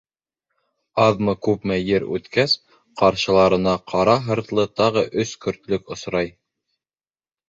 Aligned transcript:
Аҙмы-күпме 1.01 1.75
ер 1.87 2.05
үткәс, 2.15 2.55
ҡаршыларына 3.01 3.73
Ҡара 3.93 4.15
һыртлы 4.29 4.65
тағы 4.81 5.05
өс 5.25 5.35
көртлөк 5.45 5.93
осрай. 5.97 6.33